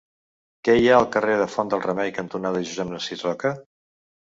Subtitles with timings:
[0.67, 3.59] Què hi ha al carrer Font del Remei cantonada Josep Narcís Roca?